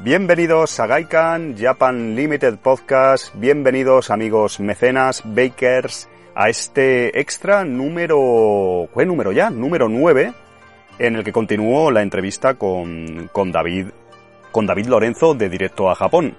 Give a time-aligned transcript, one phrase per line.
[0.00, 9.04] Bienvenidos a Gaikan Japan Limited Podcast, bienvenidos amigos mecenas, bakers, a este extra número, ¿qué
[9.04, 9.50] número ya?
[9.50, 10.32] Número 9,
[10.98, 13.88] en el que continuó la entrevista con, con David,
[14.50, 16.38] con David Lorenzo de Directo a Japón.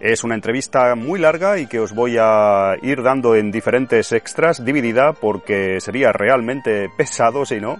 [0.00, 4.64] Es una entrevista muy larga y que os voy a ir dando en diferentes extras,
[4.64, 7.78] dividida porque sería realmente pesado si no.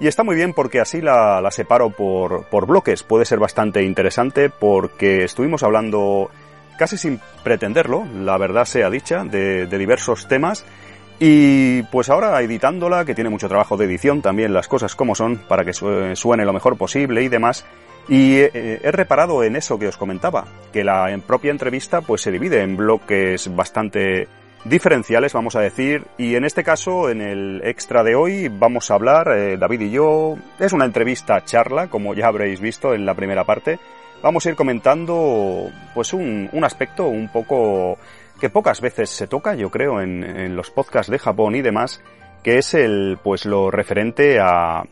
[0.00, 3.02] Y está muy bien porque así la, separo por, por, bloques.
[3.02, 6.30] Puede ser bastante interesante porque estuvimos hablando
[6.78, 10.64] casi sin pretenderlo, la verdad sea dicha, de, diversos temas.
[11.18, 15.36] Y pues ahora editándola, que tiene mucho trabajo de edición también, las cosas como son,
[15.36, 17.66] para que suene lo mejor posible y demás.
[18.08, 22.32] Y he, he reparado en eso que os comentaba, que la propia entrevista pues se
[22.32, 24.28] divide en bloques bastante
[24.64, 28.94] diferenciales, vamos a decir, y en este caso, en el extra de hoy, vamos a
[28.94, 33.14] hablar, eh, David y yo, es una entrevista charla, como ya habréis visto en la
[33.14, 33.78] primera parte,
[34.22, 37.98] vamos a ir comentando, pues un, un aspecto un poco
[38.38, 42.02] que pocas veces se toca, yo creo, en, en, los podcasts de Japón y demás,
[42.42, 44.82] que es el, pues lo referente a,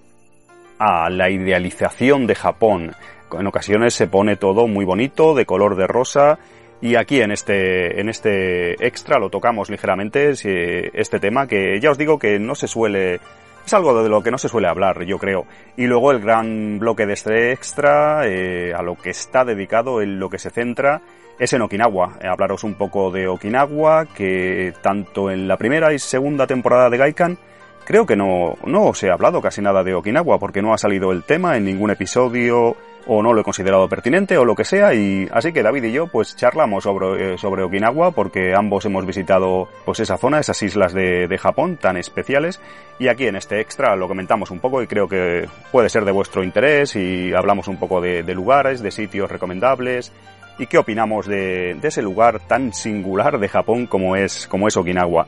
[0.78, 2.94] a la idealización de Japón.
[3.32, 6.38] En ocasiones se pone todo muy bonito, de color de rosa,
[6.80, 11.98] y aquí en este, en este extra lo tocamos ligeramente, este tema que ya os
[11.98, 13.20] digo que no se suele,
[13.66, 15.44] es algo de lo que no se suele hablar, yo creo.
[15.76, 20.20] Y luego el gran bloque de este extra, eh, a lo que está dedicado, en
[20.20, 21.02] lo que se centra,
[21.38, 22.18] es en Okinawa.
[22.22, 26.96] Eh, hablaros un poco de Okinawa, que tanto en la primera y segunda temporada de
[26.96, 27.38] Gaikan,
[27.84, 31.10] creo que no, no os he hablado casi nada de Okinawa, porque no ha salido
[31.10, 32.76] el tema en ningún episodio
[33.08, 35.92] o no lo he considerado pertinente o lo que sea y así que David y
[35.92, 40.62] yo pues charlamos sobre, eh, sobre Okinawa porque ambos hemos visitado pues esa zona, esas
[40.62, 42.60] islas de, de, Japón tan especiales
[42.98, 46.12] y aquí en este extra lo comentamos un poco y creo que puede ser de
[46.12, 50.12] vuestro interés y hablamos un poco de, de lugares, de sitios recomendables
[50.58, 54.76] y qué opinamos de, de, ese lugar tan singular de Japón como es, como es
[54.76, 55.26] Okinawa.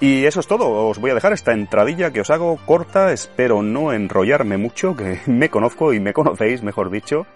[0.00, 3.62] Y eso es todo, os voy a dejar esta entradilla que os hago corta, espero
[3.62, 7.26] no enrollarme mucho, que me conozco y me conocéis, mejor dicho.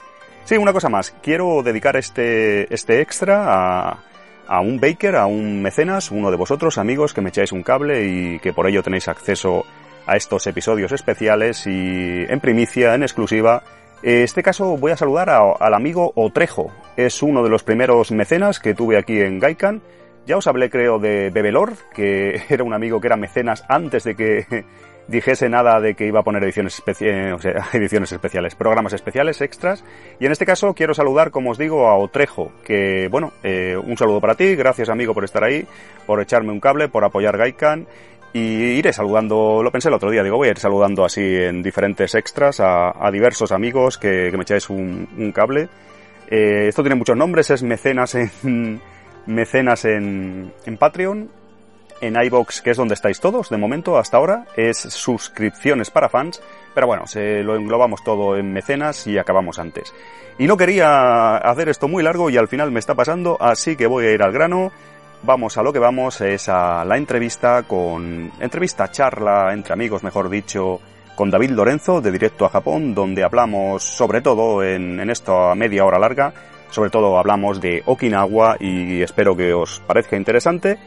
[0.44, 3.98] Sí, una cosa más, quiero dedicar este, este extra a,
[4.46, 8.06] a un baker, a un mecenas, uno de vosotros, amigos, que me echáis un cable
[8.06, 9.64] y que por ello tenéis acceso
[10.06, 13.62] a estos episodios especiales y en primicia, en exclusiva.
[14.02, 18.60] En este caso voy a saludar al amigo Otrejo, es uno de los primeros mecenas
[18.60, 19.80] que tuve aquí en Gaikan
[20.26, 24.14] ya os hablé, creo, de Bebelord, que era un amigo que era mecenas antes de
[24.14, 24.64] que
[25.08, 29.40] dijese nada de que iba a poner ediciones, especiales, o sea, ediciones especiales, programas especiales,
[29.40, 29.84] extras.
[30.20, 33.96] Y en este caso quiero saludar, como os digo, a Otrejo, que, bueno, eh, un
[33.96, 35.66] saludo para ti, gracias amigo por estar ahí,
[36.06, 37.86] por echarme un cable, por apoyar Gaikan.
[38.34, 41.62] Y iré saludando, lo pensé el otro día, digo, voy a ir saludando así en
[41.62, 45.68] diferentes extras a, diversos amigos que, me echáis un, un cable.
[46.28, 48.80] Eh, esto tiene muchos nombres, es mecenas en
[49.26, 51.30] mecenas en, en Patreon,
[52.02, 56.42] en iBox, que es donde estáis todos, de momento, hasta ahora, es suscripciones para fans,
[56.74, 59.94] pero bueno, se lo englobamos todo en mecenas y acabamos antes.
[60.38, 63.86] Y no quería hacer esto muy largo y al final me está pasando, así que
[63.86, 64.72] voy a ir al grano.
[65.22, 70.28] Vamos a lo que vamos, es a la entrevista con, entrevista charla entre amigos, mejor
[70.28, 70.80] dicho,
[71.14, 75.84] con David Lorenzo de Directo a Japón, donde hablamos sobre todo en, en esta media
[75.84, 76.34] hora larga
[76.72, 80.78] sobre todo hablamos de Okinawa y espero que os parezca interesante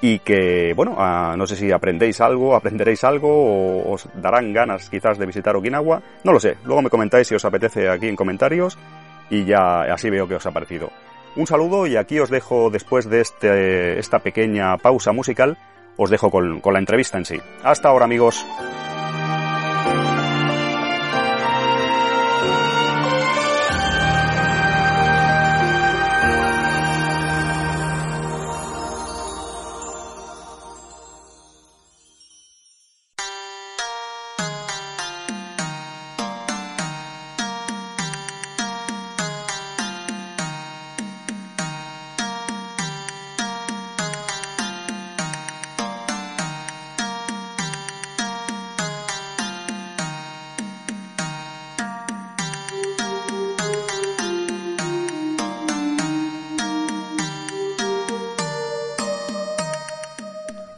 [0.00, 4.88] y que, bueno, uh, no sé si aprendéis algo, aprenderéis algo o os darán ganas
[4.90, 6.02] quizás de visitar Okinawa.
[6.24, 8.78] No lo sé, luego me comentáis si os apetece aquí en comentarios
[9.30, 10.90] y ya así veo que os ha parecido.
[11.36, 15.58] Un saludo y aquí os dejo después de este, esta pequeña pausa musical,
[15.98, 17.38] os dejo con, con la entrevista en sí.
[17.62, 18.46] Hasta ahora amigos.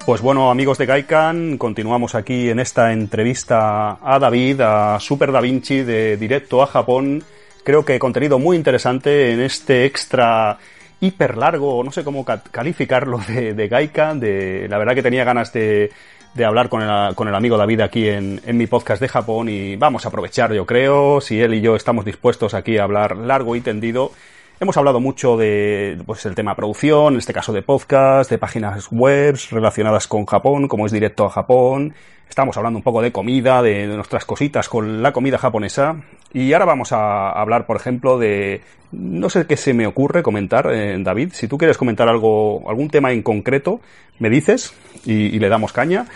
[0.08, 5.43] Pues bueno, amigos de Gaikan, continuamos aquí en esta entrevista a David, a Super Da
[5.43, 7.22] Vinci de Directo a Japón.
[7.62, 10.56] Creo que contenido muy interesante en este extra
[10.99, 14.19] hiper largo, no sé cómo calificarlo, de, Gaikan.
[14.19, 15.90] De, la verdad que tenía ganas de,
[16.32, 19.50] de hablar con el, con el, amigo David aquí en, en, mi podcast de Japón
[19.50, 23.14] y vamos a aprovechar, yo creo, si él y yo estamos dispuestos aquí a hablar
[23.14, 24.12] largo y tendido
[24.60, 28.88] Hemos hablado mucho de pues, el tema producción, en este caso de podcast, de páginas
[28.90, 31.94] web relacionadas con Japón, como es directo a Japón.
[32.28, 36.02] Estamos hablando un poco de comida, de, nuestras cositas con la comida japonesa.
[36.32, 38.60] Y ahora vamos a hablar, por ejemplo, de...
[38.90, 41.34] No sé qué se me ocurre comentar, eh, David.
[41.34, 43.81] Si tú quieres comentar algo, algún tema en concreto,
[44.19, 46.06] me dices y le damos caña.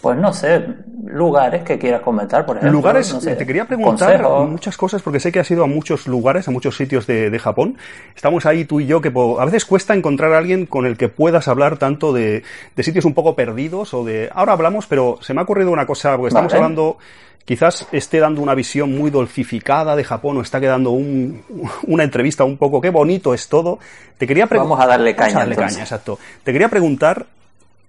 [0.00, 0.64] Pues no sé,
[1.06, 2.78] lugares que quieras comentar, por ejemplo.
[2.78, 6.50] Lugares, te quería preguntar muchas cosas porque sé que has ido a muchos lugares, a
[6.50, 7.76] muchos sitios de, Japón.
[8.14, 11.08] Estamos ahí tú y yo que a veces cuesta encontrar a alguien con el que
[11.08, 12.42] puedas hablar tanto de,
[12.78, 14.30] sitios un poco perdidos o de...
[14.32, 16.98] Ahora hablamos, pero se me ha ocurrido una cosa, porque estamos hablando
[17.44, 22.58] quizás esté dando una visión muy dolcificada de Japón o está quedando una entrevista un
[22.58, 23.78] poco, qué bonito es todo.
[24.18, 25.36] Te quería Vamos a darle caña.
[25.36, 26.18] a darle caña, exacto.
[26.44, 27.24] Te quería preguntar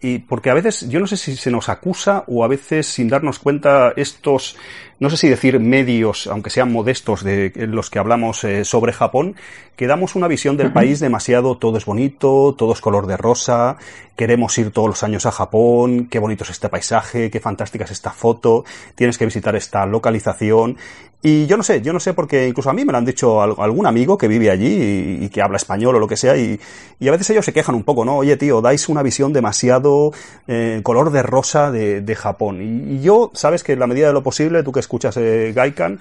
[0.02, 3.10] y porque a veces, yo no sé si se nos acusa o a veces sin
[3.10, 4.56] darnos cuenta estos,
[5.00, 9.36] no sé si decir medios, aunque sean modestos de los que hablamos eh, sobre Japón,
[9.76, 13.78] que damos una visión del país demasiado todo es bonito, todo es color de rosa,
[14.18, 17.92] queremos ir todos los años a Japón, qué bonito es este paisaje, qué fantástica es
[17.92, 18.66] esta foto,
[18.96, 20.78] tienes que visitar esta localización
[21.22, 23.42] y yo no sé, yo no sé porque incluso a mí me lo han dicho
[23.42, 26.58] algún amigo que vive allí y, que habla español o lo que sea y,
[27.06, 28.18] a veces ellos se quejan un poco, ¿no?
[28.18, 30.14] Oye tío, dais una visión demasiado
[30.48, 32.62] eh, color de rosa de, Japón.
[32.62, 36.00] Y, yo, sabes que en la medida de lo posible, tú que escuchas eh, Gaikan,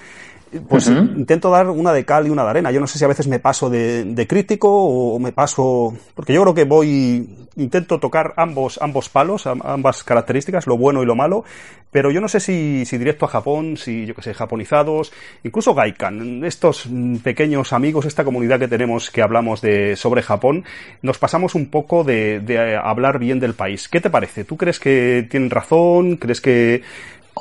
[0.67, 2.70] pues intento dar una de cal y una de arena.
[2.70, 6.40] Yo no sé si a veces me paso de, crítico o me paso, porque yo
[6.43, 11.44] creo que voy, intento tocar ambos, ambos palos, ambas características, lo bueno y lo malo,
[11.90, 15.12] pero yo no sé si, si directo a Japón, si yo que sé, japonizados,
[15.44, 16.88] incluso Gaikan, estos
[17.23, 20.64] pequeños amigos, esta comunidad que tenemos que hablamos de, sobre Japón,
[21.02, 23.88] nos pasamos un poco de, de hablar bien del país.
[23.88, 24.44] ¿Qué te parece?
[24.44, 26.17] ¿Tú crees que tienen razón?
[26.17, 26.82] ¿Crees que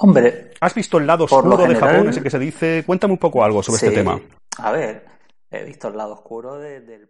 [0.02, 0.52] Hombre.
[0.60, 2.84] ¿Has visto el lado oscuro de Japón, ese que se dice?
[2.86, 4.20] Cuéntame un poco algo sobre este tema.
[4.58, 5.06] A ver,
[5.52, 7.10] he visto el lado oscuro del.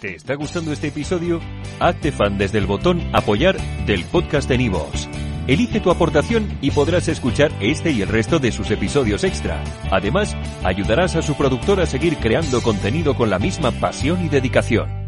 [0.00, 1.40] ¿Te está gustando este episodio?
[1.80, 3.56] Hazte fan desde el botón Apoyar
[3.86, 5.08] del podcast de Nivos.
[5.46, 9.62] Elige tu aportación y podrás escuchar este y el resto de sus episodios extra.
[9.90, 15.05] Además, ayudarás a su productor a seguir creando contenido con la misma pasión y dedicación.